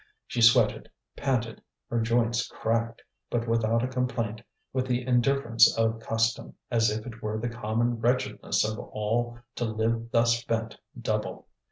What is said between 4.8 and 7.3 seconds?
the indifference of custom, as if it